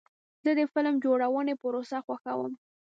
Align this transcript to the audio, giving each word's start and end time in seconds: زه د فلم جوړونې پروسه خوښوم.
زه 0.43 0.51
د 0.59 0.61
فلم 0.73 0.95
جوړونې 1.05 1.53
پروسه 1.61 1.97
خوښوم. 2.05 2.53